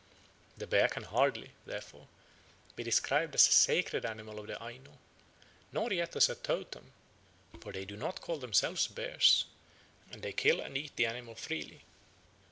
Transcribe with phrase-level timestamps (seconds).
[0.57, 2.07] The bear can hardly, therefore,
[2.75, 4.97] be described as a sacred animal of the Aino,
[5.71, 6.91] nor yet as a totem;
[7.61, 9.45] for they do not call themselves bears,
[10.09, 11.83] and they kill and eat the animal freely.